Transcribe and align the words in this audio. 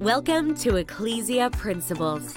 Welcome 0.00 0.54
to 0.56 0.76
Ecclesia 0.76 1.48
Principles, 1.48 2.34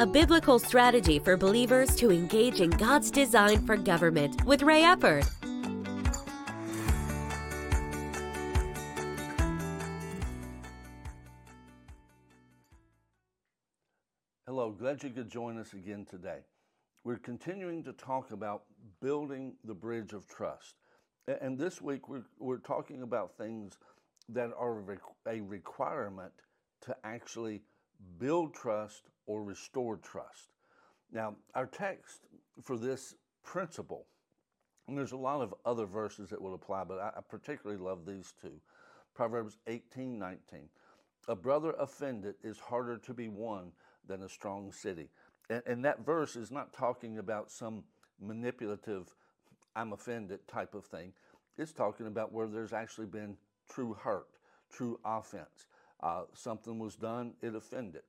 a 0.00 0.06
biblical 0.06 0.58
strategy 0.58 1.20
for 1.20 1.36
believers 1.36 1.94
to 1.94 2.10
engage 2.10 2.60
in 2.60 2.70
God's 2.70 3.12
design 3.12 3.64
for 3.64 3.76
government 3.76 4.44
with 4.44 4.62
Ray 4.62 4.82
Eppard. 4.82 5.24
Hello, 14.44 14.72
glad 14.72 15.00
you 15.04 15.10
could 15.10 15.30
join 15.30 15.56
us 15.56 15.74
again 15.74 16.04
today. 16.04 16.40
We're 17.04 17.18
continuing 17.18 17.84
to 17.84 17.92
talk 17.92 18.32
about 18.32 18.64
building 19.00 19.52
the 19.62 19.74
bridge 19.74 20.14
of 20.14 20.26
trust. 20.26 20.74
And 21.28 21.56
this 21.56 21.80
week 21.80 22.08
we're, 22.08 22.24
we're 22.40 22.58
talking 22.58 23.02
about 23.02 23.36
things 23.38 23.78
that 24.30 24.50
are 24.58 24.82
a 25.28 25.40
requirement 25.40 26.32
to 26.82 26.96
actually 27.04 27.62
build 28.18 28.54
trust 28.54 29.10
or 29.26 29.42
restore 29.42 29.96
trust. 29.96 30.50
Now, 31.12 31.36
our 31.54 31.66
text 31.66 32.26
for 32.62 32.76
this 32.76 33.14
principle, 33.42 34.06
and 34.86 34.96
there's 34.96 35.12
a 35.12 35.16
lot 35.16 35.40
of 35.40 35.54
other 35.64 35.86
verses 35.86 36.30
that 36.30 36.40
will 36.40 36.54
apply, 36.54 36.84
but 36.84 36.98
I, 36.98 37.20
particularly 37.28 37.80
love 37.80 38.06
these 38.06 38.34
two. 38.40 38.60
Proverbs 39.14 39.58
18 39.66 40.18
19. 40.18 40.68
A 41.28 41.36
brother 41.36 41.74
offended 41.78 42.36
is 42.42 42.58
harder 42.58 42.96
to 42.98 43.12
be 43.12 43.28
won 43.28 43.72
than 44.06 44.22
a 44.22 44.28
strong 44.28 44.72
city. 44.72 45.08
And, 45.50 45.62
and 45.66 45.84
that 45.84 46.04
verse 46.04 46.36
is 46.36 46.50
not 46.50 46.72
talking 46.72 47.18
about 47.18 47.50
some 47.50 47.84
manipulative, 48.20 49.14
I'm 49.76 49.92
offended 49.92 50.40
type 50.48 50.74
of 50.74 50.86
thing. 50.86 51.12
It's 51.58 51.72
talking 51.72 52.06
about 52.06 52.32
where 52.32 52.46
there's 52.46 52.72
actually 52.72 53.06
been 53.06 53.36
true 53.68 53.94
hurt, 53.94 54.28
true 54.72 54.98
offense. 55.04 55.66
Uh, 56.00 56.22
something 56.32 56.78
was 56.78 56.96
done, 56.96 57.34
it 57.42 57.54
offended. 57.54 58.02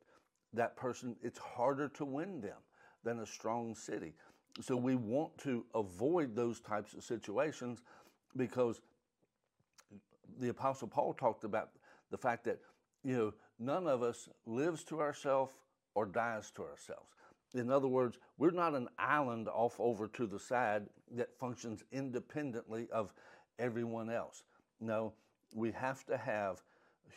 That 0.54 0.76
person, 0.76 1.16
it's 1.22 1.40
harder 1.40 1.88
to 1.90 2.06
win 2.06 2.42
them 2.42 2.58
than 3.04 3.20
a 3.20 3.26
strong 3.26 3.76
city. 3.76 4.14
So 4.62 4.76
we 4.76 4.96
want 4.96 5.38
to 5.40 5.66
avoid 5.74 6.36
those 6.36 6.60
types 6.60 6.94
of 6.94 7.04
situations 7.04 7.82
because 8.36 8.82
the 10.40 10.50
Apostle 10.50 10.88
Paul 10.88 11.14
talked 11.14 11.44
about 11.44 11.70
the 12.12 12.18
fact 12.18 12.46
that, 12.46 12.60
you 13.04 13.16
know, 13.16 13.34
none 13.60 13.88
of 13.88 14.04
us 14.04 14.30
lives 14.46 14.84
to 14.86 15.00
ourselves 15.00 15.54
or 15.96 16.06
dies 16.06 16.52
to 16.52 16.64
ourselves. 16.64 17.10
In 17.54 17.72
other 17.72 17.88
words, 17.88 18.20
we're 18.38 18.52
not 18.52 18.76
an 18.76 18.88
island 19.00 19.48
off 19.48 19.80
over 19.80 20.08
to 20.10 20.28
the 20.28 20.40
side 20.40 20.86
that 21.16 21.38
functions 21.40 21.84
independently 21.92 22.88
of 22.92 23.14
everyone 23.58 24.10
else. 24.10 24.44
No, 24.80 25.14
we 25.54 25.72
have 25.72 26.06
to 26.06 26.18
have 26.18 26.62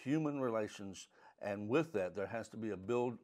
human 0.02 0.40
relations, 0.40 1.08
and 1.40 1.68
with 1.68 1.92
that, 1.92 2.14
there 2.14 2.26
has 2.26 2.48
to 2.48 2.56
be 2.56 2.70
a 2.70 2.76
build. 2.76 3.18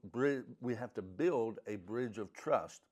We 0.61 0.75
have 0.75 0.95
to 0.95 1.03
build 1.03 1.59
a 1.67 1.77
bridge 1.77 2.19
of 2.19 2.33
trust 2.33 2.83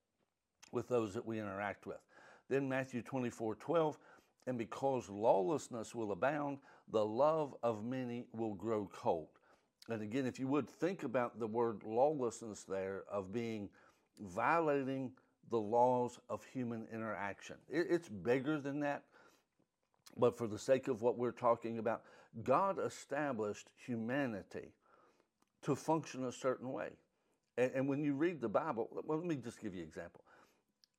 with 0.73 0.89
those 0.89 1.15
that 1.15 1.27
we 1.27 1.39
interact 1.39 1.87
with. 1.87 2.01
Then 2.49 2.69
Matthew 2.69 3.03
24 3.03 3.57
12, 3.57 3.99
and 4.47 4.59
because 4.59 5.09
lawlessness 5.09 5.95
will 5.95 6.13
abound, 6.13 6.59
the 6.93 7.05
love 7.05 7.55
of 7.63 7.85
many 7.85 8.27
will 8.33 8.55
grow 8.55 8.89
cold. 8.93 9.29
And 9.89 10.03
again, 10.03 10.27
if 10.27 10.39
you 10.39 10.49
would 10.49 10.69
think 10.69 11.03
about 11.03 11.39
the 11.39 11.47
word 11.47 11.83
lawlessness 11.85 12.65
there 12.65 13.05
of 13.11 13.33
being 13.33 13.69
violating 14.21 15.13
the 15.51 15.59
laws 15.59 16.19
of 16.29 16.45
human 16.45 16.87
interaction, 16.93 17.57
it, 17.69 17.87
it's 17.91 18.09
bigger 18.09 18.61
than 18.61 18.81
that. 18.81 19.05
But 20.17 20.37
for 20.37 20.47
the 20.47 20.59
sake 20.59 20.89
of 20.89 21.03
what 21.03 21.19
we're 21.19 21.31
talking 21.31 21.79
about, 21.79 22.03
God 22.43 22.79
established 22.85 23.69
humanity 23.77 24.73
to 25.63 25.75
function 25.75 26.25
a 26.25 26.33
certain 26.33 26.73
way. 26.73 26.91
And, 27.59 27.71
and 27.75 27.89
when 27.89 28.03
you 28.03 28.15
read 28.15 28.41
the 28.41 28.49
Bible, 28.49 28.89
well, 28.93 29.19
let 29.19 29.27
me 29.27 29.37
just 29.37 29.61
give 29.61 29.75
you 29.75 29.83
an 29.83 29.89
example. 29.89 30.23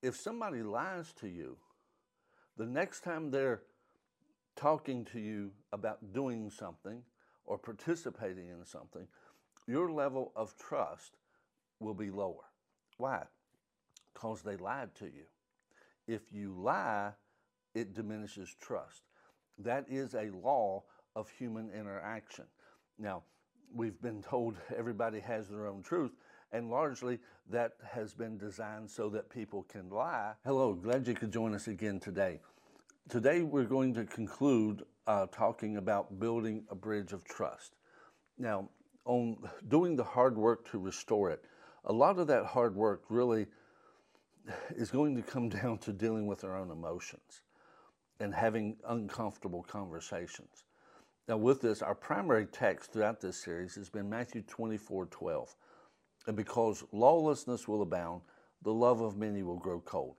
If 0.01 0.15
somebody 0.15 0.61
lies 0.61 1.13
to 1.19 1.27
you, 1.27 1.57
the 2.57 2.65
next 2.65 3.01
time 3.01 3.31
they're 3.31 3.61
talking 4.55 5.05
to 5.05 5.19
you 5.19 5.51
about 5.71 6.13
doing 6.13 6.49
something 6.49 7.01
or 7.45 7.57
participating 7.57 8.49
in 8.49 8.65
something, 8.65 9.07
your 9.67 9.91
level 9.91 10.31
of 10.35 10.55
trust 10.57 11.17
will 11.79 11.93
be 11.93 12.09
lower. 12.09 12.43
Why? 12.97 13.23
Because 14.13 14.41
they 14.41 14.57
lied 14.57 14.95
to 14.95 15.05
you. 15.05 15.25
If 16.07 16.21
you 16.31 16.53
lie, 16.57 17.11
it 17.75 17.93
diminishes 17.93 18.55
trust. 18.61 19.03
That 19.57 19.85
is 19.89 20.13
a 20.13 20.29
law 20.43 20.83
of 21.15 21.29
human 21.29 21.69
interaction. 21.71 22.45
Now, 22.99 23.23
we've 23.73 23.99
been 24.01 24.21
told 24.29 24.55
everybody 24.75 25.19
has 25.19 25.47
their 25.47 25.67
own 25.67 25.83
truth, 25.83 26.11
and 26.51 26.69
largely 26.69 27.19
that 27.49 27.73
has 27.83 28.13
been 28.13 28.37
designed 28.37 28.89
so 28.89 29.09
that 29.09 29.29
people 29.29 29.63
can 29.63 29.89
lie. 29.89 30.33
Hello, 30.45 30.73
glad 30.73 31.07
you 31.07 31.13
could 31.13 31.31
join 31.31 31.53
us 31.53 31.67
again 31.67 31.99
today. 31.99 32.39
Today, 33.09 33.41
we're 33.41 33.63
going 33.63 33.93
to 33.95 34.05
conclude 34.05 34.83
uh, 35.07 35.25
talking 35.31 35.77
about 35.77 36.19
building 36.19 36.65
a 36.69 36.75
bridge 36.75 37.13
of 37.13 37.23
trust. 37.23 37.75
Now, 38.37 38.69
on 39.05 39.37
doing 39.67 39.95
the 39.95 40.03
hard 40.03 40.37
work 40.37 40.69
to 40.71 40.77
restore 40.77 41.31
it, 41.31 41.43
a 41.85 41.93
lot 41.93 42.19
of 42.19 42.27
that 42.27 42.45
hard 42.45 42.75
work 42.75 43.03
really 43.09 43.47
is 44.75 44.91
going 44.91 45.15
to 45.15 45.21
come 45.21 45.49
down 45.61 45.77
to 45.79 45.93
dealing 45.93 46.27
with 46.27 46.43
our 46.43 46.57
own 46.57 46.69
emotions 46.69 47.41
and 48.19 48.33
having 48.33 48.77
uncomfortable 48.87 49.63
conversations. 49.63 50.63
Now, 51.27 51.37
with 51.37 51.61
this, 51.61 51.81
our 51.81 51.95
primary 51.95 52.45
text 52.45 52.93
throughout 52.93 53.19
this 53.19 53.37
series 53.37 53.75
has 53.75 53.89
been 53.89 54.09
Matthew 54.09 54.43
24 54.43 55.07
12. 55.07 55.55
And 56.27 56.35
because 56.35 56.83
lawlessness 56.91 57.67
will 57.67 57.81
abound, 57.81 58.21
the 58.63 58.73
love 58.73 59.01
of 59.01 59.17
many 59.17 59.43
will 59.43 59.57
grow 59.57 59.79
cold. 59.81 60.17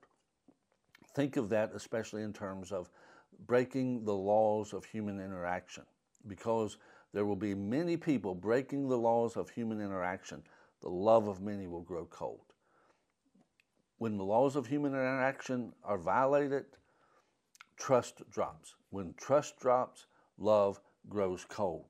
Think 1.15 1.37
of 1.37 1.49
that 1.49 1.71
especially 1.73 2.23
in 2.23 2.33
terms 2.33 2.71
of 2.71 2.89
breaking 3.45 4.05
the 4.05 4.13
laws 4.13 4.73
of 4.73 4.85
human 4.85 5.19
interaction. 5.19 5.83
Because 6.27 6.77
there 7.13 7.25
will 7.25 7.35
be 7.35 7.55
many 7.55 7.97
people 7.97 8.35
breaking 8.35 8.87
the 8.87 8.97
laws 8.97 9.35
of 9.35 9.49
human 9.49 9.81
interaction, 9.81 10.43
the 10.81 10.89
love 10.89 11.27
of 11.27 11.41
many 11.41 11.67
will 11.67 11.81
grow 11.81 12.05
cold. 12.05 12.53
When 13.97 14.17
the 14.17 14.23
laws 14.23 14.55
of 14.55 14.67
human 14.67 14.93
interaction 14.93 15.73
are 15.83 15.97
violated, 15.97 16.65
trust 17.79 18.29
drops. 18.29 18.75
When 18.91 19.13
trust 19.17 19.59
drops, 19.59 20.05
love 20.37 20.79
grows 21.07 21.45
cold. 21.47 21.85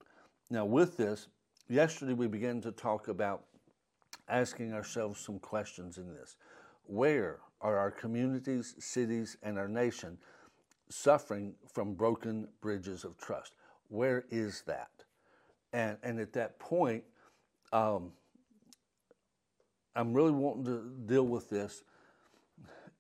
Now, 0.49 0.65
with 0.65 0.97
this, 0.97 1.27
yesterday 1.67 2.13
we 2.13 2.27
began 2.27 2.61
to 2.61 2.71
talk 2.71 3.07
about 3.07 3.43
asking 4.29 4.73
ourselves 4.73 5.19
some 5.19 5.39
questions 5.39 5.97
in 5.97 6.13
this. 6.13 6.35
Where 6.85 7.39
are 7.61 7.77
our 7.77 7.91
communities, 7.91 8.75
cities, 8.79 9.37
and 9.43 9.57
our 9.57 9.67
nation 9.67 10.17
suffering 10.89 11.53
from 11.73 11.93
broken 11.93 12.47
bridges 12.61 13.03
of 13.03 13.17
trust? 13.17 13.53
Where 13.89 14.25
is 14.29 14.63
that? 14.67 14.91
And, 15.73 15.97
and 16.03 16.19
at 16.19 16.33
that 16.33 16.59
point, 16.59 17.03
um, 17.73 18.11
I'm 19.95 20.13
really 20.13 20.31
wanting 20.31 20.65
to 20.65 20.91
deal 21.05 21.27
with 21.27 21.49
this 21.49 21.83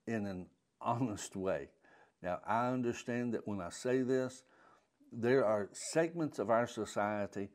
in 0.07 0.25
an 0.25 0.47
honest 0.81 1.35
way. 1.35 1.69
Now, 2.21 2.39
I 2.45 2.67
understand 2.67 3.33
that 3.33 3.47
when 3.47 3.61
I 3.61 3.69
say 3.69 4.01
this, 4.01 4.43
there 5.11 5.45
are 5.45 5.69
segments 5.93 6.39
of 6.39 6.49
our 6.49 6.67
society 6.67 7.49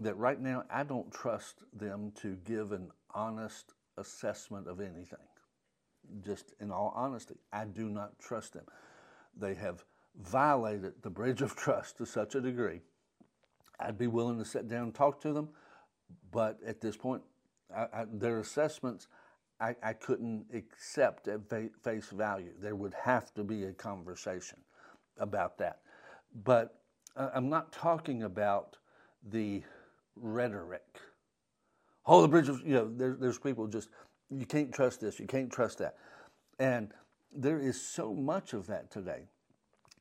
that 0.00 0.16
right 0.16 0.40
now 0.40 0.64
I 0.70 0.82
don't 0.82 1.12
trust 1.12 1.62
them 1.72 2.12
to 2.22 2.36
give 2.44 2.72
an 2.72 2.90
honest 3.14 3.74
assessment 3.96 4.66
of 4.66 4.80
anything. 4.80 5.18
Just 6.24 6.54
in 6.60 6.70
all 6.70 6.92
honesty, 6.96 7.36
I 7.52 7.66
do 7.66 7.88
not 7.88 8.18
trust 8.18 8.54
them. 8.54 8.64
They 9.36 9.54
have 9.54 9.84
violated 10.20 10.94
the 11.02 11.10
bridge 11.10 11.42
of 11.42 11.54
trust 11.56 11.98
to 11.98 12.06
such 12.06 12.34
a 12.34 12.40
degree. 12.40 12.80
I'd 13.78 13.98
be 13.98 14.08
willing 14.08 14.38
to 14.38 14.44
sit 14.44 14.68
down 14.68 14.84
and 14.84 14.94
talk 14.94 15.20
to 15.22 15.32
them, 15.32 15.50
but 16.32 16.58
at 16.66 16.80
this 16.80 16.96
point, 16.96 17.22
I, 17.74 17.86
I, 17.92 18.04
their 18.12 18.40
assessments 18.40 19.06
I, 19.60 19.76
I 19.82 19.92
couldn't 19.92 20.46
accept 20.54 21.28
at 21.28 21.40
face 21.82 22.08
value. 22.10 22.52
There 22.60 22.74
would 22.74 22.94
have 22.94 23.34
to 23.34 23.44
be 23.44 23.64
a 23.64 23.72
conversation 23.72 24.58
about 25.18 25.58
that. 25.58 25.80
But 26.44 26.80
uh, 27.16 27.30
I'm 27.34 27.48
not 27.50 27.72
talking 27.72 28.22
about 28.22 28.76
the 29.30 29.62
rhetoric. 30.16 31.00
Hold 32.02 32.24
the 32.24 32.28
bridge 32.28 32.48
of, 32.48 32.62
you 32.66 32.74
know, 32.74 32.90
there, 32.96 33.16
there's 33.20 33.38
people 33.38 33.66
just, 33.66 33.90
you 34.30 34.46
can't 34.46 34.72
trust 34.72 35.00
this, 35.00 35.20
you 35.20 35.26
can't 35.26 35.52
trust 35.52 35.78
that. 35.78 35.96
And 36.58 36.92
there 37.34 37.58
is 37.58 37.80
so 37.80 38.14
much 38.14 38.54
of 38.54 38.66
that 38.68 38.90
today. 38.90 39.28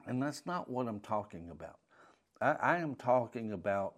And 0.07 0.21
that's 0.23 0.45
not 0.45 0.69
what 0.69 0.87
I'm 0.87 1.01
talking 1.01 1.49
about. 1.51 1.79
I, 2.41 2.51
I 2.51 2.77
am 2.77 2.95
talking 2.95 3.51
about 3.51 3.95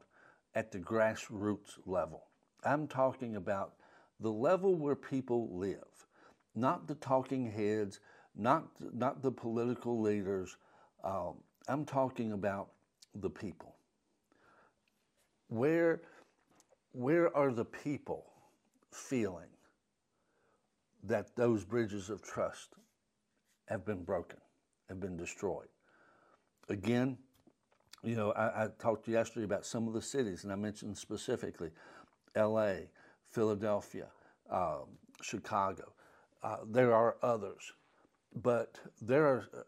at 0.55 0.71
the 0.71 0.79
grassroots 0.79 1.77
level. 1.85 2.23
I'm 2.63 2.87
talking 2.87 3.35
about 3.35 3.73
the 4.21 4.31
level 4.31 4.75
where 4.75 4.95
people 4.95 5.49
live, 5.51 6.07
not 6.55 6.87
the 6.87 6.95
talking 6.95 7.51
heads, 7.51 7.99
not, 8.35 8.67
not 8.93 9.21
the 9.21 9.31
political 9.31 9.99
leaders. 9.99 10.57
Um, 11.03 11.35
I'm 11.67 11.85
talking 11.85 12.31
about 12.31 12.69
the 13.15 13.29
people. 13.29 13.75
Where 15.49 16.01
where 16.93 17.35
are 17.35 17.51
the 17.51 17.65
people 17.65 18.25
feeling 18.91 19.47
that 21.03 21.35
those 21.35 21.63
bridges 21.63 22.09
of 22.09 22.21
trust 22.21 22.75
have 23.67 23.85
been 23.85 24.03
broken, 24.03 24.39
have 24.89 24.99
been 24.99 25.15
destroyed? 25.15 25.69
Again, 26.69 27.17
you 28.03 28.15
know, 28.15 28.31
I, 28.31 28.65
I 28.65 28.67
talked 28.79 29.07
yesterday 29.07 29.45
about 29.45 29.65
some 29.65 29.87
of 29.87 29.93
the 29.93 30.01
cities, 30.01 30.43
and 30.43 30.51
I 30.51 30.55
mentioned 30.55 30.97
specifically 30.97 31.69
LA, 32.35 32.73
Philadelphia, 33.31 34.07
um, 34.49 34.85
Chicago. 35.21 35.93
Uh, 36.43 36.57
there 36.65 36.93
are 36.93 37.17
others, 37.21 37.73
but 38.35 38.79
there 39.01 39.25
are 39.25 39.49
uh, 39.55 39.61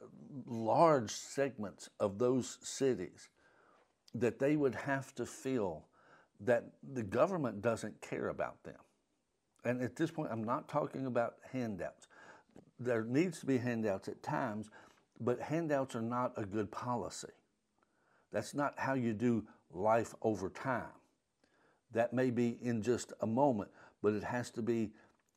large 0.48 1.12
segments 1.12 1.90
of 2.00 2.18
those 2.18 2.58
cities 2.62 3.30
that 4.14 4.40
they 4.40 4.56
would 4.56 4.76
have 4.76 5.14
to 5.16 5.26
feel 5.26 5.86
that 6.40 6.66
the 6.94 7.04
government 7.04 7.62
doesn't 7.62 8.02
care 8.02 8.30
about 8.30 8.64
them. 8.64 8.80
And 9.66 9.82
at 9.82 9.96
this 9.96 10.12
point, 10.12 10.30
I'm 10.32 10.44
not 10.44 10.68
talking 10.68 11.06
about 11.06 11.36
handouts. 11.52 12.08
There 12.80 13.04
needs 13.04 13.40
to 13.40 13.46
be 13.46 13.58
handouts 13.58 14.08
at 14.08 14.22
times, 14.22 14.70
but 15.20 15.40
handouts 15.40 15.96
are 15.96 16.02
not 16.02 16.34
a 16.36 16.46
good 16.46 16.70
policy. 16.72 17.30
That's 18.32 18.54
not 18.54 18.74
how 18.78 18.96
you 18.96 19.14
do 19.14 19.46
life 19.72 20.14
over 20.22 20.50
time. 20.50 20.92
That 21.94 22.14
may 22.14 22.30
be 22.30 22.58
in 22.62 22.82
just 22.82 23.14
a 23.22 23.28
moment, 23.28 23.72
but 24.02 24.14
it 24.14 24.24
has 24.24 24.50
to 24.52 24.62
be 24.62 24.92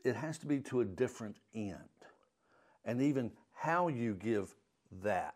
it 0.04 0.14
has 0.14 0.38
to 0.38 0.46
be 0.46 0.60
to 0.60 0.80
a 0.80 0.84
different 0.84 1.36
end. 1.54 1.78
And 2.84 3.02
even 3.02 3.32
how 3.52 3.88
you 3.88 4.14
give 4.14 4.54
that 5.02 5.34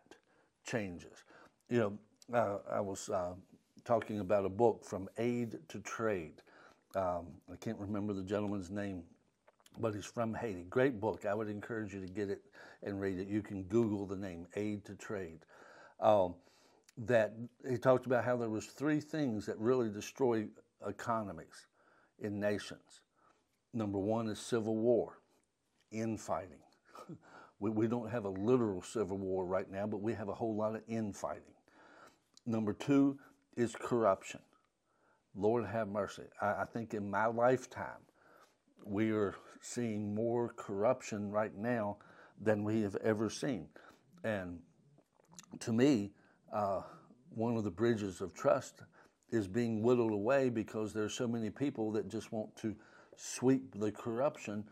changes. 0.65 1.23
You 1.69 1.79
know, 1.79 2.37
uh, 2.37 2.57
I 2.71 2.79
was 2.79 3.09
uh, 3.09 3.33
talking 3.83 4.19
about 4.19 4.45
a 4.45 4.49
book 4.49 4.85
from 4.85 5.09
Aid 5.17 5.59
to 5.67 5.79
Trade. 5.79 6.41
Um, 6.95 7.27
I 7.51 7.55
can't 7.59 7.77
remember 7.79 8.13
the 8.13 8.23
gentleman's 8.23 8.69
name, 8.69 9.03
but 9.79 9.93
he's 9.93 10.05
from 10.05 10.33
Haiti. 10.33 10.65
Great 10.69 10.99
book. 11.01 11.25
I 11.25 11.33
would 11.33 11.49
encourage 11.49 11.93
you 11.93 11.99
to 11.99 12.07
get 12.07 12.29
it 12.29 12.41
and 12.83 12.99
read 12.99 13.19
it. 13.19 13.27
You 13.27 13.41
can 13.41 13.63
Google 13.63 14.05
the 14.05 14.15
name 14.15 14.47
Aid 14.55 14.85
to 14.85 14.95
Trade. 14.95 15.39
Um, 15.99 16.35
that 16.97 17.33
he 17.69 17.77
talked 17.77 18.05
about 18.05 18.23
how 18.23 18.37
there 18.37 18.49
was 18.49 18.65
three 18.65 18.99
things 18.99 19.45
that 19.45 19.57
really 19.57 19.89
destroy 19.89 20.47
economies 20.87 21.67
in 22.19 22.39
nations. 22.39 23.01
Number 23.73 23.99
one 23.99 24.27
is 24.27 24.39
civil 24.39 24.75
war, 24.75 25.19
infighting. 25.91 26.59
we, 27.59 27.69
we 27.69 27.87
don't 27.87 28.09
have 28.09 28.25
a 28.25 28.29
literal 28.29 28.81
civil 28.81 29.17
war 29.17 29.45
right 29.45 29.69
now, 29.69 29.87
but 29.87 30.01
we 30.01 30.13
have 30.13 30.29
a 30.29 30.33
whole 30.33 30.55
lot 30.55 30.75
of 30.75 30.81
infighting. 30.87 31.55
Number 32.45 32.73
two 32.73 33.17
is 33.55 33.75
corruption. 33.75 34.41
Lord 35.35 35.65
have 35.65 35.87
mercy. 35.87 36.23
I, 36.41 36.47
I 36.47 36.65
think 36.71 36.93
in 36.93 37.09
my 37.09 37.27
lifetime, 37.27 38.01
we 38.85 39.11
are 39.11 39.35
seeing 39.61 40.13
more 40.13 40.53
corruption 40.57 41.31
right 41.31 41.55
now 41.55 41.97
than 42.41 42.63
we 42.63 42.81
have 42.81 42.95
ever 42.97 43.29
seen. 43.29 43.67
And 44.23 44.59
to 45.59 45.71
me, 45.71 46.11
uh, 46.53 46.81
one 47.29 47.55
of 47.55 47.63
the 47.63 47.71
bridges 47.71 48.21
of 48.21 48.33
trust 48.33 48.81
is 49.31 49.47
being 49.47 49.81
whittled 49.81 50.11
away 50.11 50.49
because 50.49 50.93
there's 50.93 51.13
so 51.13 51.27
many 51.27 51.49
people 51.49 51.91
that 51.91 52.09
just 52.09 52.31
want 52.31 52.55
to 52.57 52.75
sweep 53.15 53.79
the 53.79 53.91
corruption 53.91 54.65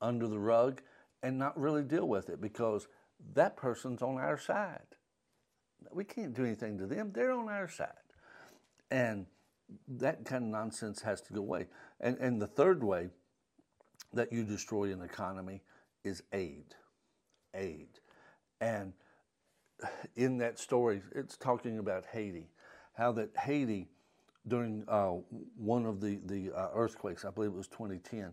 under 0.00 0.26
the 0.26 0.38
rug 0.38 0.80
and 1.22 1.38
not 1.38 1.58
really 1.58 1.82
deal 1.82 2.08
with 2.08 2.28
it 2.30 2.40
because 2.40 2.88
that 3.34 3.56
person's 3.56 4.02
on 4.02 4.16
our 4.16 4.38
side. 4.38 4.80
We 5.92 6.04
can't 6.04 6.34
do 6.34 6.44
anything 6.44 6.78
to 6.78 6.86
them. 6.86 7.12
They're 7.12 7.32
on 7.32 7.48
our 7.48 7.68
side. 7.68 7.88
And 8.90 9.26
that 9.86 10.24
kind 10.24 10.44
of 10.44 10.50
nonsense 10.50 11.02
has 11.02 11.20
to 11.22 11.32
go 11.32 11.40
away. 11.40 11.66
And, 12.00 12.16
and 12.18 12.40
the 12.40 12.46
third 12.46 12.82
way 12.82 13.08
that 14.12 14.32
you 14.32 14.44
destroy 14.44 14.92
an 14.92 15.02
economy 15.02 15.62
is 16.04 16.22
aid. 16.32 16.74
Aid. 17.54 17.88
And 18.60 18.94
in 20.16 20.38
that 20.38 20.58
story, 20.58 21.02
it's 21.14 21.36
talking 21.36 21.78
about 21.78 22.04
Haiti, 22.12 22.48
how 22.94 23.12
that 23.12 23.30
Haiti, 23.36 23.88
during 24.46 24.84
uh, 24.88 25.12
one 25.56 25.86
of 25.86 26.00
the, 26.00 26.20
the 26.26 26.52
uh, 26.52 26.68
earthquakes, 26.74 27.24
I 27.24 27.30
believe 27.30 27.50
it 27.50 27.56
was 27.56 27.68
2010, 27.68 28.32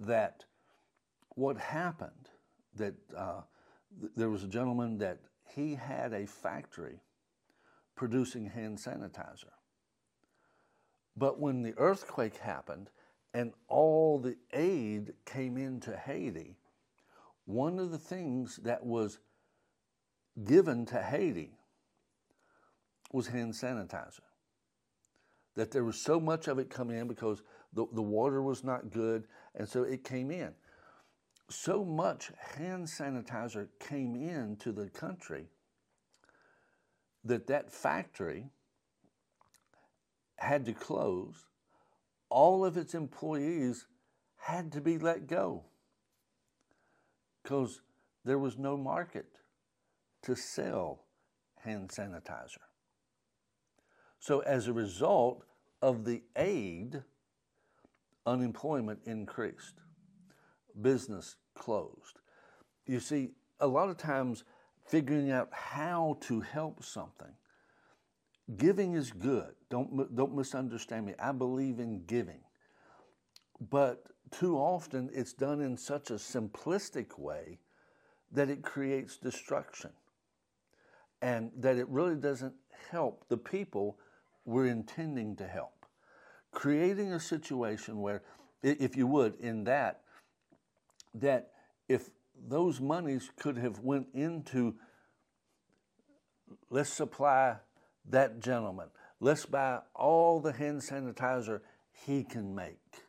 that 0.00 0.44
what 1.30 1.56
happened, 1.58 2.30
that 2.76 2.94
uh, 3.16 3.42
th- 4.00 4.12
there 4.16 4.30
was 4.30 4.44
a 4.44 4.48
gentleman 4.48 4.98
that 4.98 5.18
he 5.54 5.74
had 5.74 6.12
a 6.12 6.26
factory 6.26 7.00
producing 7.94 8.46
hand 8.46 8.78
sanitizer. 8.78 9.52
But 11.16 11.38
when 11.38 11.62
the 11.62 11.74
earthquake 11.76 12.38
happened 12.38 12.90
and 13.34 13.52
all 13.68 14.18
the 14.18 14.36
aid 14.52 15.12
came 15.24 15.56
into 15.56 15.96
Haiti, 15.96 16.56
one 17.44 17.78
of 17.78 17.90
the 17.90 17.98
things 17.98 18.56
that 18.62 18.84
was 18.84 19.18
given 20.44 20.86
to 20.86 21.02
Haiti 21.02 21.58
was 23.12 23.26
hand 23.26 23.52
sanitizer. 23.52 24.20
That 25.54 25.70
there 25.70 25.84
was 25.84 26.00
so 26.00 26.18
much 26.18 26.48
of 26.48 26.58
it 26.58 26.70
coming 26.70 26.98
in 26.98 27.06
because 27.06 27.42
the, 27.72 27.86
the 27.92 28.02
water 28.02 28.42
was 28.42 28.64
not 28.64 28.90
good, 28.90 29.24
and 29.54 29.68
so 29.68 29.82
it 29.82 30.02
came 30.02 30.30
in. 30.30 30.52
So 31.50 31.84
much 31.84 32.32
hand 32.56 32.86
sanitizer 32.86 33.68
came 33.78 34.16
into 34.16 34.72
the 34.72 34.88
country 34.88 35.46
that 37.24 37.46
that 37.46 37.72
factory 37.72 38.50
had 40.36 40.64
to 40.64 40.72
close. 40.72 41.44
All 42.30 42.64
of 42.64 42.76
its 42.76 42.94
employees 42.94 43.86
had 44.36 44.72
to 44.72 44.80
be 44.80 44.98
let 44.98 45.26
go 45.26 45.64
because 47.42 47.82
there 48.24 48.38
was 48.38 48.58
no 48.58 48.76
market 48.76 49.26
to 50.22 50.34
sell 50.34 51.04
hand 51.60 51.90
sanitizer. 51.90 52.58
So, 54.22 54.38
as 54.38 54.68
a 54.68 54.72
result 54.72 55.42
of 55.82 56.04
the 56.04 56.22
aid, 56.36 57.02
unemployment 58.24 59.00
increased, 59.04 59.80
business 60.80 61.34
closed. 61.56 62.20
You 62.86 63.00
see, 63.00 63.30
a 63.58 63.66
lot 63.66 63.88
of 63.88 63.96
times 63.96 64.44
figuring 64.86 65.32
out 65.32 65.48
how 65.50 66.18
to 66.20 66.40
help 66.40 66.84
something, 66.84 67.32
giving 68.56 68.94
is 68.94 69.10
good. 69.10 69.56
Don't, 69.68 70.14
don't 70.14 70.36
misunderstand 70.36 71.04
me. 71.04 71.14
I 71.18 71.32
believe 71.32 71.80
in 71.80 72.04
giving. 72.04 72.42
But 73.70 74.04
too 74.30 74.56
often 74.56 75.10
it's 75.12 75.32
done 75.32 75.60
in 75.60 75.76
such 75.76 76.12
a 76.12 76.14
simplistic 76.14 77.18
way 77.18 77.58
that 78.30 78.48
it 78.48 78.62
creates 78.62 79.16
destruction 79.16 79.90
and 81.20 81.50
that 81.56 81.76
it 81.76 81.88
really 81.88 82.14
doesn't 82.14 82.54
help 82.88 83.28
the 83.28 83.36
people 83.36 83.98
we're 84.44 84.66
intending 84.66 85.36
to 85.36 85.46
help. 85.46 85.86
Creating 86.50 87.12
a 87.12 87.20
situation 87.20 88.00
where, 88.00 88.22
if 88.62 88.96
you 88.96 89.06
would, 89.06 89.34
in 89.36 89.64
that, 89.64 90.02
that 91.14 91.50
if 91.88 92.10
those 92.48 92.80
monies 92.80 93.30
could 93.38 93.56
have 93.56 93.78
went 93.80 94.06
into 94.14 94.74
let's 96.70 96.90
supply 96.90 97.56
that 98.08 98.40
gentleman 98.40 98.88
let's 99.20 99.44
buy 99.46 99.78
all 99.94 100.40
the 100.40 100.52
hand 100.52 100.80
sanitizer 100.80 101.60
he 101.92 102.24
can 102.24 102.54
make 102.54 103.04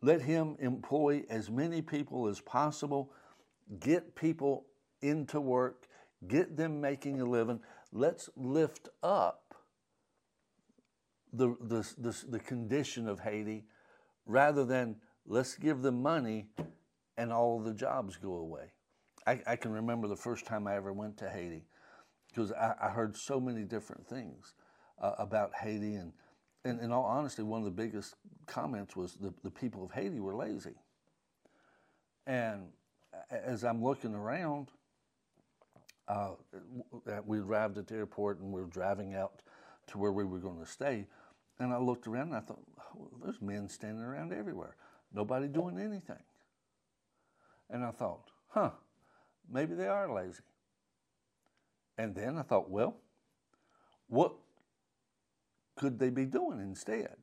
let 0.00 0.22
him 0.22 0.56
employ 0.60 1.24
as 1.28 1.50
many 1.50 1.82
people 1.82 2.28
as 2.28 2.40
possible 2.40 3.12
get 3.80 4.14
people 4.14 4.64
into 5.02 5.40
work 5.40 5.88
get 6.26 6.56
them 6.56 6.80
making 6.80 7.20
a 7.20 7.24
living. 7.24 7.60
Let's 7.92 8.28
lift 8.36 8.88
up 9.02 9.45
the, 11.36 11.56
the, 11.60 11.88
the, 11.98 12.24
the 12.28 12.38
condition 12.38 13.08
of 13.08 13.20
Haiti 13.20 13.64
rather 14.26 14.64
than 14.64 14.96
let's 15.26 15.54
give 15.56 15.82
them 15.82 16.02
money 16.02 16.46
and 17.16 17.32
all 17.32 17.60
the 17.60 17.74
jobs 17.74 18.16
go 18.16 18.34
away. 18.34 18.72
I, 19.26 19.40
I 19.46 19.56
can 19.56 19.72
remember 19.72 20.08
the 20.08 20.16
first 20.16 20.46
time 20.46 20.66
I 20.66 20.76
ever 20.76 20.92
went 20.92 21.16
to 21.18 21.28
Haiti 21.28 21.66
because 22.28 22.52
I, 22.52 22.74
I 22.80 22.88
heard 22.88 23.16
so 23.16 23.40
many 23.40 23.64
different 23.64 24.06
things 24.06 24.54
uh, 25.00 25.12
about 25.18 25.52
Haiti. 25.54 25.94
And, 25.94 26.12
and 26.64 26.80
in 26.80 26.92
all 26.92 27.04
honesty, 27.04 27.42
one 27.42 27.60
of 27.60 27.64
the 27.64 27.70
biggest 27.70 28.14
comments 28.46 28.94
was 28.94 29.14
the, 29.14 29.32
the 29.42 29.50
people 29.50 29.84
of 29.84 29.92
Haiti 29.92 30.20
were 30.20 30.36
lazy. 30.36 30.74
And 32.26 32.68
as 33.30 33.64
I'm 33.64 33.82
looking 33.82 34.14
around, 34.14 34.68
uh, 36.08 36.32
we 37.24 37.38
arrived 37.38 37.78
at 37.78 37.88
the 37.88 37.94
airport 37.94 38.40
and 38.40 38.52
we 38.52 38.60
were 38.60 38.68
driving 38.68 39.14
out 39.14 39.42
to 39.88 39.98
where 39.98 40.12
we 40.12 40.24
were 40.24 40.38
going 40.38 40.58
to 40.58 40.66
stay. 40.66 41.06
And 41.58 41.72
I 41.72 41.78
looked 41.78 42.06
around 42.06 42.28
and 42.28 42.36
I 42.36 42.40
thought, 42.40 42.62
oh, 42.94 43.08
there's 43.22 43.40
men 43.40 43.68
standing 43.68 44.02
around 44.04 44.32
everywhere, 44.32 44.76
nobody 45.12 45.48
doing 45.48 45.78
anything. 45.78 46.22
And 47.70 47.84
I 47.84 47.90
thought, 47.90 48.30
huh, 48.48 48.70
maybe 49.50 49.74
they 49.74 49.88
are 49.88 50.12
lazy. 50.12 50.42
And 51.98 52.14
then 52.14 52.36
I 52.36 52.42
thought, 52.42 52.70
well, 52.70 52.96
what 54.08 54.34
could 55.76 55.98
they 55.98 56.10
be 56.10 56.26
doing 56.26 56.60
instead? 56.60 57.16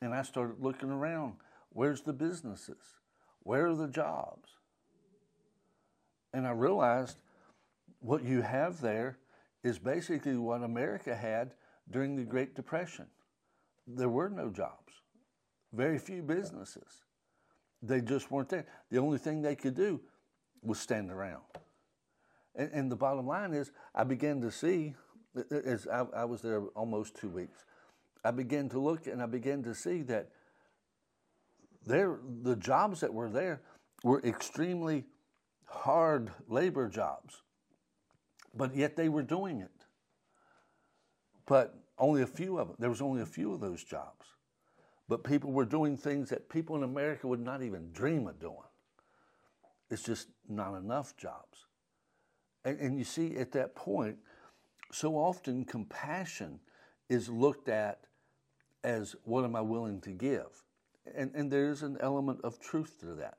And 0.00 0.14
I 0.14 0.22
started 0.22 0.60
looking 0.60 0.90
around. 0.90 1.34
Where's 1.70 2.02
the 2.02 2.12
businesses? 2.12 2.96
Where 3.42 3.66
are 3.66 3.74
the 3.74 3.88
jobs? 3.88 4.50
And 6.32 6.46
I 6.46 6.50
realized 6.50 7.18
what 8.00 8.22
you 8.24 8.42
have 8.42 8.80
there 8.80 9.18
is 9.64 9.78
basically 9.78 10.36
what 10.36 10.62
America 10.62 11.16
had 11.16 11.54
during 11.90 12.14
the 12.14 12.24
Great 12.24 12.54
Depression. 12.54 13.06
There 13.90 14.08
were 14.10 14.28
no 14.28 14.50
jobs, 14.50 14.92
very 15.72 15.98
few 15.98 16.22
businesses. 16.22 17.04
They 17.82 18.02
just 18.02 18.30
weren't 18.30 18.50
there. 18.50 18.66
The 18.90 18.98
only 18.98 19.18
thing 19.18 19.40
they 19.40 19.56
could 19.56 19.74
do 19.74 20.00
was 20.62 20.78
stand 20.78 21.10
around. 21.10 21.42
And, 22.54 22.70
and 22.72 22.92
the 22.92 22.96
bottom 22.96 23.26
line 23.26 23.54
is, 23.54 23.70
I 23.94 24.04
began 24.04 24.42
to 24.42 24.50
see, 24.50 24.94
as 25.50 25.86
I, 25.86 26.04
I 26.14 26.24
was 26.24 26.42
there 26.42 26.64
almost 26.74 27.16
two 27.16 27.30
weeks, 27.30 27.64
I 28.24 28.30
began 28.30 28.68
to 28.70 28.78
look 28.78 29.06
and 29.06 29.22
I 29.22 29.26
began 29.26 29.62
to 29.62 29.74
see 29.74 30.02
that 30.02 30.28
there, 31.86 32.18
the 32.42 32.56
jobs 32.56 33.00
that 33.00 33.14
were 33.14 33.30
there 33.30 33.62
were 34.04 34.20
extremely 34.22 35.06
hard 35.64 36.30
labor 36.48 36.88
jobs, 36.88 37.42
but 38.54 38.74
yet 38.74 38.96
they 38.96 39.08
were 39.08 39.22
doing 39.22 39.60
it. 39.60 39.70
But 41.46 41.74
only 41.98 42.22
a 42.22 42.26
few 42.26 42.58
of 42.58 42.68
them, 42.68 42.76
there 42.78 42.90
was 42.90 43.02
only 43.02 43.22
a 43.22 43.26
few 43.26 43.52
of 43.52 43.60
those 43.60 43.84
jobs. 43.84 44.26
But 45.08 45.24
people 45.24 45.52
were 45.52 45.64
doing 45.64 45.96
things 45.96 46.28
that 46.30 46.48
people 46.48 46.76
in 46.76 46.82
America 46.82 47.26
would 47.26 47.40
not 47.40 47.62
even 47.62 47.92
dream 47.92 48.26
of 48.26 48.38
doing. 48.38 48.56
It's 49.90 50.02
just 50.02 50.28
not 50.48 50.76
enough 50.76 51.16
jobs. 51.16 51.66
And, 52.64 52.78
and 52.78 52.98
you 52.98 53.04
see, 53.04 53.36
at 53.36 53.52
that 53.52 53.74
point, 53.74 54.16
so 54.92 55.16
often 55.16 55.64
compassion 55.64 56.60
is 57.08 57.28
looked 57.28 57.68
at 57.68 58.00
as 58.84 59.16
what 59.24 59.44
am 59.44 59.56
I 59.56 59.60
willing 59.60 60.00
to 60.02 60.10
give? 60.10 60.62
And, 61.14 61.30
and 61.34 61.50
there's 61.50 61.82
an 61.82 61.96
element 62.00 62.40
of 62.44 62.60
truth 62.60 62.98
to 63.00 63.14
that. 63.14 63.38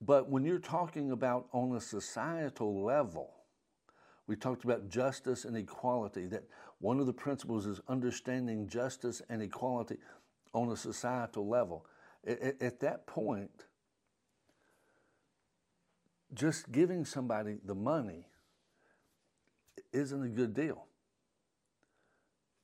But 0.00 0.28
when 0.28 0.44
you're 0.44 0.58
talking 0.58 1.12
about 1.12 1.46
on 1.52 1.76
a 1.76 1.80
societal 1.80 2.82
level, 2.82 3.30
we 4.26 4.36
talked 4.36 4.64
about 4.64 4.88
justice 4.88 5.44
and 5.44 5.56
equality, 5.56 6.26
that 6.28 6.44
one 6.80 6.98
of 6.98 7.06
the 7.06 7.12
principles 7.12 7.66
is 7.66 7.80
understanding 7.88 8.66
justice 8.66 9.22
and 9.28 9.42
equality 9.42 9.98
on 10.52 10.70
a 10.72 10.76
societal 10.76 11.48
level. 11.48 11.86
At, 12.26 12.60
at 12.60 12.80
that 12.80 13.06
point, 13.06 13.66
just 16.34 16.72
giving 16.72 17.04
somebody 17.04 17.58
the 17.64 17.74
money 17.74 18.26
isn't 19.92 20.22
a 20.22 20.28
good 20.28 20.54
deal. 20.54 20.86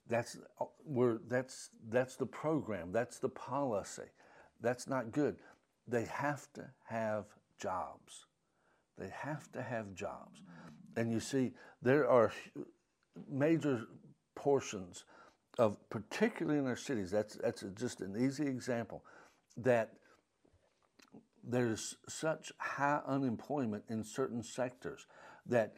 That's 0.08 0.38
where 0.84 1.18
that's 1.28 1.70
that's 1.88 2.16
the 2.16 2.26
program. 2.26 2.92
That's 2.92 3.18
the 3.18 3.28
policy. 3.28 4.10
That's 4.60 4.86
not 4.86 5.10
good. 5.10 5.36
They 5.88 6.04
have 6.04 6.46
to 6.54 6.64
have 6.88 7.24
jobs. 7.60 8.26
They 8.96 9.10
have 9.12 9.50
to 9.52 9.62
have 9.62 9.94
jobs. 9.94 10.40
And 10.96 11.12
you 11.12 11.20
see, 11.20 11.52
there 11.82 12.08
are 12.08 12.32
major 13.28 13.86
portions 14.36 15.04
of, 15.58 15.76
particularly 15.90 16.60
in 16.60 16.66
our 16.66 16.76
cities, 16.76 17.10
that's, 17.10 17.34
that's 17.36 17.64
just 17.74 18.00
an 18.00 18.14
easy 18.16 18.46
example, 18.46 19.02
that 19.56 19.94
there's 21.42 21.96
such 22.08 22.52
high 22.58 23.00
unemployment 23.06 23.84
in 23.88 24.04
certain 24.04 24.42
sectors 24.42 25.06
that 25.46 25.74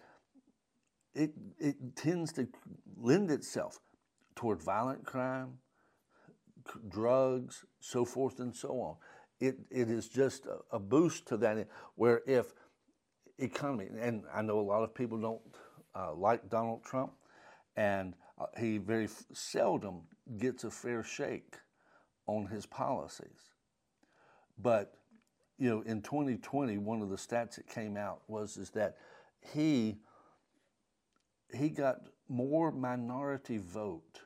it, 1.15 1.33
it 1.59 1.77
tends 1.97 2.33
to 2.33 2.49
lend 2.97 3.31
itself 3.31 3.81
toward 4.35 4.63
violent 4.63 5.05
crime, 5.05 5.55
drugs, 6.89 7.65
so 7.81 8.05
forth 8.05 8.41
and 8.41 8.55
so 8.55 8.69
on. 8.81 8.97
It, 9.41 9.57
it 9.71 9.91
is 9.91 10.09
just 10.09 10.47
a, 10.47 10.77
a 10.77 10.79
boost 10.79 11.27
to 11.29 11.37
that. 11.39 11.69
Where 11.95 12.23
if 12.27 12.53
economy, 13.39 13.89
and 14.01 14.25
I 14.35 14.43
know 14.43 14.59
a 14.59 14.63
lot 14.63 14.83
of 14.83 14.95
people 14.95 15.21
don't 15.21 15.41
uh, 15.95 16.15
like 16.15 16.49
Donald 16.49 16.85
Trump, 16.85 17.13
and 17.77 18.15
Uh, 18.39 18.47
he 18.59 18.79
very 18.79 19.09
seldom 19.33 20.03
gets 20.39 20.65
a 20.65 20.71
fair 20.71 21.03
shake 21.03 21.57
on 22.27 22.47
his 22.47 22.67
policies. 22.67 23.51
But 24.61 24.95
you 25.59 25.69
know, 25.69 25.81
in 25.83 26.03
2020, 26.03 26.79
one 26.79 27.03
of 27.03 27.11
the 27.11 27.17
stats 27.17 27.57
that 27.57 27.69
came 27.69 27.97
out 27.97 28.23
was 28.29 28.57
is 28.57 28.71
that 28.71 28.97
he 29.41 29.99
he 31.53 31.69
got 31.71 32.01
more 32.29 32.71
minority 32.71 33.59
vote 33.59 34.21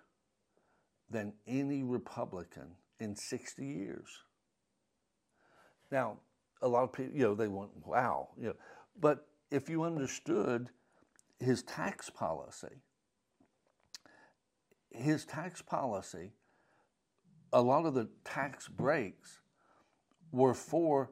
than 1.09 1.33
any 1.47 1.83
Republican 1.83 2.75
in 2.99 3.15
60 3.15 3.65
years. 3.65 4.09
Now, 5.91 6.19
a 6.63 6.69
lot 6.69 6.85
of 6.85 6.93
people, 6.93 7.15
you 7.15 7.23
know, 7.23 7.35
they 7.35 7.49
went, 7.49 7.71
wow, 7.85 8.31
you 8.37 8.49
know, 8.49 8.57
but 8.99 9.27
if 9.51 9.69
you 9.69 9.85
understood 9.85 10.71
his 11.39 11.63
tax 11.63 12.11
policy, 12.11 12.83
his 14.95 15.25
tax 15.25 15.63
policy, 15.63 16.33
a 17.53 17.61
lot 17.61 17.87
of 17.87 17.95
the 17.95 18.09
tax 18.25 18.69
breaks 18.69 19.41
were 20.31 20.55
for 20.55 21.11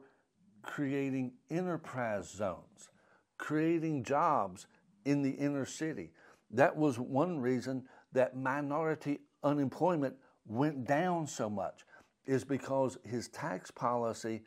creating 0.61 1.33
enterprise 1.49 2.29
zones, 2.29 2.89
creating 3.37 4.03
jobs 4.03 4.67
in 5.05 5.21
the 5.21 5.31
inner 5.31 5.65
city. 5.65 6.11
That 6.51 6.75
was 6.75 6.99
one 6.99 7.39
reason 7.39 7.83
that 8.13 8.35
minority 8.35 9.19
unemployment 9.43 10.15
went 10.45 10.85
down 10.85 11.27
so 11.27 11.49
much, 11.49 11.85
is 12.25 12.43
because 12.43 12.97
his 13.03 13.27
tax 13.29 13.71
policy 13.71 14.43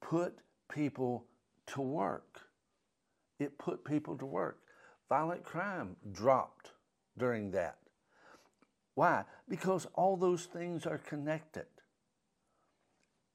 put 0.00 0.38
people 0.72 1.26
to 1.66 1.80
work. 1.80 2.40
It 3.38 3.58
put 3.58 3.84
people 3.84 4.16
to 4.18 4.26
work. 4.26 4.58
Violent 5.08 5.44
crime 5.44 5.96
dropped 6.12 6.72
during 7.18 7.50
that. 7.50 7.76
Why? 8.94 9.24
Because 9.48 9.86
all 9.94 10.16
those 10.16 10.44
things 10.44 10.86
are 10.86 10.98
connected. 10.98 11.66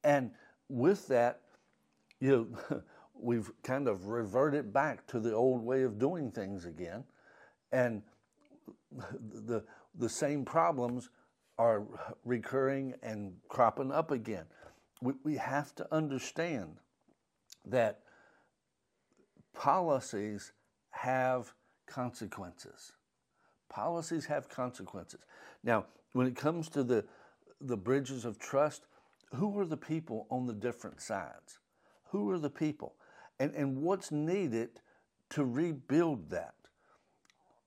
And 0.04 0.30
with 0.68 1.08
that, 1.08 1.40
you 2.20 2.48
know, 2.70 2.82
we've 3.14 3.50
kind 3.62 3.88
of 3.88 4.06
reverted 4.06 4.72
back 4.72 5.06
to 5.08 5.20
the 5.20 5.34
old 5.34 5.62
way 5.62 5.82
of 5.82 5.98
doing 5.98 6.30
things 6.30 6.64
again. 6.64 7.04
And 7.72 8.02
the, 8.92 9.64
the 9.96 10.08
same 10.08 10.44
problems 10.44 11.10
are 11.58 11.82
recurring 12.24 12.94
and 13.02 13.32
cropping 13.48 13.90
up 13.90 14.12
again. 14.12 14.44
We, 15.02 15.14
we 15.24 15.36
have 15.36 15.74
to 15.76 15.94
understand 15.94 16.76
that 17.66 18.00
policies 19.54 20.52
have 20.90 21.52
consequences. 21.86 22.92
Policies 23.68 24.26
have 24.26 24.48
consequences. 24.48 25.20
Now, 25.62 25.86
when 26.12 26.26
it 26.26 26.36
comes 26.36 26.68
to 26.70 26.82
the, 26.82 27.04
the 27.60 27.76
bridges 27.76 28.24
of 28.24 28.38
trust, 28.38 28.86
who 29.34 29.58
are 29.58 29.66
the 29.66 29.76
people 29.76 30.26
on 30.30 30.46
the 30.46 30.54
different 30.54 31.00
sides? 31.00 31.58
Who 32.10 32.30
are 32.30 32.38
the 32.38 32.50
people? 32.50 32.94
And, 33.38 33.54
and 33.54 33.82
what's 33.82 34.10
needed 34.10 34.80
to 35.30 35.44
rebuild 35.44 36.30
that? 36.30 36.54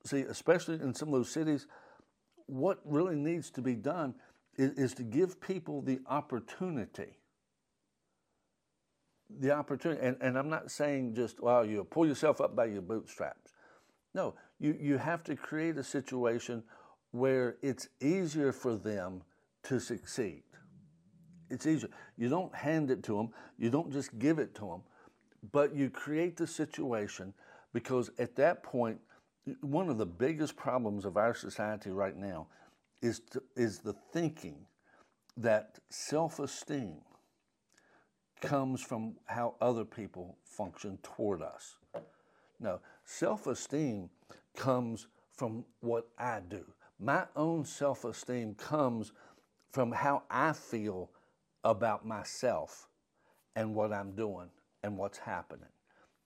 See, 0.04 0.22
especially 0.22 0.76
in 0.76 0.94
some 0.96 1.10
of 1.10 1.14
those 1.14 1.30
cities, 1.30 1.68
what 2.48 2.80
really 2.84 3.16
needs 3.16 3.52
to 3.52 3.62
be 3.62 3.76
done 3.76 4.16
is, 4.58 4.72
is 4.72 4.94
to 4.96 5.04
give 5.04 5.40
people 5.40 5.82
the 5.82 6.00
opportunity. 6.08 7.20
The 9.40 9.52
opportunity, 9.52 10.02
and, 10.02 10.18
and 10.20 10.38
I'm 10.38 10.50
not 10.50 10.72
saying 10.72 11.16
just, 11.16 11.40
well, 11.40 11.64
you 11.64 11.84
pull 11.84 12.08
yourself 12.08 12.42
up 12.42 12.56
by 12.56 12.66
your 12.66 12.82
bootstraps. 12.82 13.54
No, 14.14 14.36
you, 14.60 14.78
you 14.80 14.98
have 14.98 15.24
to 15.26 15.36
create 15.36 15.78
a 15.78 15.84
situation 15.84 16.64
where 17.12 17.58
it's 17.62 17.88
easier 18.02 18.52
for 18.52 18.76
them 18.76 19.22
to 19.64 19.80
succeed. 19.80 20.44
It's 21.50 21.66
easier. 21.66 21.90
You 22.18 22.30
don't 22.30 22.54
hand 22.54 22.92
it 22.92 23.04
to 23.04 23.16
them, 23.18 23.30
you 23.58 23.70
don't 23.70 23.92
just 23.92 24.18
give 24.20 24.40
it 24.40 24.56
to 24.56 24.62
them, 24.62 24.82
but 25.52 25.76
you 25.76 25.90
create 25.90 26.38
the 26.38 26.48
situation 26.48 27.34
because 27.74 28.12
at 28.20 28.36
that 28.36 28.64
point, 28.64 29.00
one 29.62 29.90
of 29.90 29.98
the 29.98 30.06
biggest 30.06 30.56
problems 30.56 31.04
of 31.06 31.18
our 31.18 31.34
society 31.34 31.90
right 31.90 32.16
now 32.16 32.48
is, 33.02 33.20
to, 33.32 33.42
is 33.56 33.80
the 33.80 33.94
thinking 34.14 34.66
that 35.38 35.80
self 35.90 36.40
esteem 36.40 36.98
comes 38.42 38.82
from 38.82 39.16
how 39.26 39.56
other 39.62 39.86
people 39.86 40.38
function 40.44 40.98
toward 41.04 41.42
us. 41.42 41.78
No, 42.62 42.80
self 43.04 43.48
esteem 43.48 44.10
comes 44.56 45.08
from 45.36 45.66
what 45.82 46.08
I 46.18 46.40
do. 46.48 46.64
My 47.00 47.26
own 47.36 47.66
self 47.66 48.06
esteem 48.06 48.56
comes 48.56 49.12
from 49.72 49.92
how 49.92 50.24
I 50.30 50.54
feel 50.54 51.10
about 51.64 52.06
myself 52.06 52.88
and 53.56 53.76
what 53.76 53.92
I'm 53.92 54.12
doing 54.16 54.50
and 54.84 54.98
what's 54.98 55.18
happening. 55.18 55.68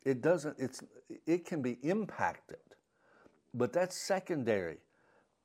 It 0.04 0.22
doesn't, 0.22 0.56
it's, 0.60 0.84
it 1.26 1.46
can 1.46 1.62
be 1.62 1.80
impacted, 1.82 2.58
but 3.54 3.74
that's 3.74 3.96
secondary 3.96 4.78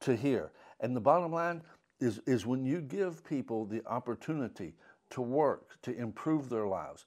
to 0.00 0.16
here. 0.16 0.52
And 0.80 0.94
the 0.94 1.00
bottom 1.00 1.32
line, 1.32 1.62
is, 2.00 2.20
is 2.26 2.46
when 2.46 2.64
you 2.64 2.80
give 2.80 3.24
people 3.24 3.66
the 3.66 3.86
opportunity 3.86 4.74
to 5.10 5.20
work, 5.20 5.80
to 5.82 5.94
improve 5.96 6.48
their 6.48 6.66
lives, 6.66 7.04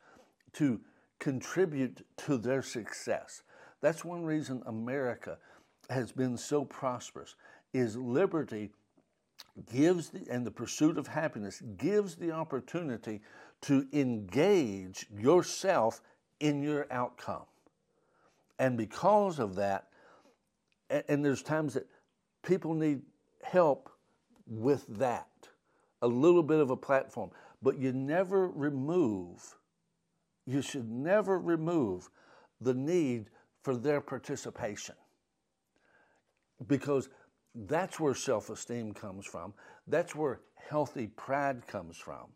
to 0.53 0.79
contribute 1.19 2.05
to 2.17 2.37
their 2.37 2.61
success. 2.61 3.43
That's 3.83 4.05
one 4.05 4.23
reason 4.23 4.63
America 4.65 5.37
has 5.89 6.13
been 6.13 6.37
so 6.37 6.63
prosperous 6.63 7.35
is 7.73 7.97
liberty 7.97 8.71
gives 9.69 10.09
the, 10.09 10.21
and 10.31 10.47
the 10.47 10.51
pursuit 10.51 10.97
of 10.97 11.05
happiness 11.05 11.61
gives 11.75 12.15
the 12.15 12.31
opportunity 12.31 13.19
to 13.63 13.85
engage 13.91 15.05
yourself 15.13 15.99
in 16.39 16.63
your 16.63 16.87
outcome. 16.91 17.43
And 18.57 18.77
because 18.77 19.37
of 19.37 19.55
that, 19.55 19.89
and, 20.89 21.03
and 21.09 21.25
there's 21.25 21.43
times 21.43 21.73
that 21.73 21.85
people 22.41 22.73
need 22.73 23.01
help 23.43 23.89
with 24.47 24.85
that, 24.97 25.27
a 26.01 26.07
little 26.07 26.43
bit 26.43 26.59
of 26.59 26.69
a 26.69 26.77
platform, 26.77 27.31
but 27.61 27.77
you 27.77 27.91
never 27.91 28.47
remove, 28.47 29.57
you 30.45 30.61
should 30.61 30.89
never 30.89 31.37
remove 31.37 32.09
the 32.61 32.73
need 32.73 33.29
for 33.63 33.75
their 33.75 34.01
participation. 34.01 34.95
Because 36.67 37.09
that's 37.55 37.99
where 37.99 38.15
self 38.15 38.49
esteem 38.49 38.93
comes 38.93 39.25
from. 39.25 39.53
That's 39.87 40.15
where 40.15 40.41
healthy 40.69 41.07
pride 41.07 41.65
comes 41.67 41.97
from. 41.97 42.27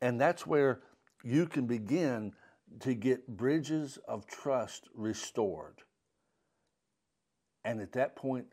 And 0.00 0.20
that's 0.20 0.46
where 0.46 0.80
you 1.22 1.46
can 1.46 1.66
begin 1.66 2.32
to 2.80 2.94
get 2.94 3.26
bridges 3.26 3.98
of 4.08 4.26
trust 4.26 4.88
restored. 4.94 5.82
And 7.64 7.80
at 7.80 7.92
that 7.92 8.16
point, 8.16 8.46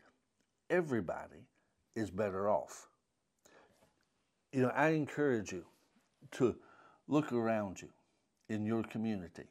everybody 0.70 1.46
is 1.94 2.10
better 2.10 2.48
off. 2.48 2.88
You 4.52 4.62
know, 4.62 4.68
I 4.68 4.90
encourage 4.90 5.52
you 5.52 5.64
to 6.32 6.56
look 7.08 7.32
around 7.32 7.82
you 7.82 7.88
in 8.48 8.64
your 8.64 8.82
community, 8.84 9.44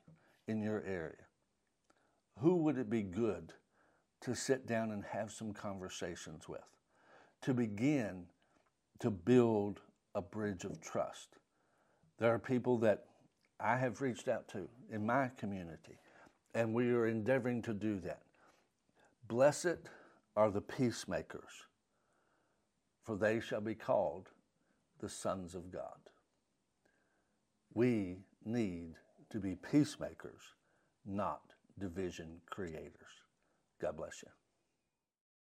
in 0.47 0.61
your 0.61 0.83
area. 0.83 1.20
Who 2.41 2.55
would 2.57 2.79
it 2.79 2.89
be 2.89 3.03
good 3.03 3.53
to 4.21 4.33
sit 4.33 4.65
down 4.65 4.91
and 4.91 5.03
have 5.05 5.31
some 5.31 5.53
conversations 5.53 6.49
with, 6.49 6.65
to 7.43 7.53
begin 7.53 8.25
to 8.99 9.11
build 9.11 9.81
a 10.15 10.23
bridge 10.23 10.63
of 10.63 10.81
trust? 10.81 11.37
There 12.17 12.33
are 12.33 12.39
people 12.39 12.79
that 12.79 13.05
I 13.59 13.77
have 13.77 14.01
reached 14.01 14.27
out 14.27 14.47
to 14.49 14.67
in 14.91 15.05
my 15.05 15.29
community, 15.37 15.99
and 16.55 16.73
we 16.73 16.89
are 16.89 17.05
endeavoring 17.05 17.61
to 17.63 17.75
do 17.75 17.99
that. 17.99 18.23
Blessed 19.27 19.89
are 20.35 20.49
the 20.49 20.61
peacemakers, 20.61 21.67
for 23.03 23.17
they 23.17 23.39
shall 23.39 23.61
be 23.61 23.75
called 23.75 24.29
the 24.99 25.09
sons 25.09 25.53
of 25.53 25.71
God. 25.71 26.09
We 27.75 28.17
need 28.43 28.95
to 29.29 29.39
be 29.39 29.55
peacemakers, 29.55 30.41
not 31.05 31.50
division 31.79 32.41
creators. 32.49 33.13
God 33.81 33.97
bless 33.97 34.21
you. 34.23 34.40